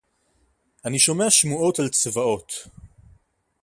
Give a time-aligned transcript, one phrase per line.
[0.87, 2.51] אֲנִי שׁוֹמֵעַ שְׁמוּעוֹת עַל צְבָאוֹת